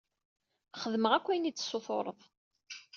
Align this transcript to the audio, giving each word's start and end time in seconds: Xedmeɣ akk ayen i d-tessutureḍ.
Xedmeɣ 0.81 1.11
akk 1.13 1.27
ayen 1.31 1.49
i 1.49 1.51
d-tessutureḍ. 1.51 2.19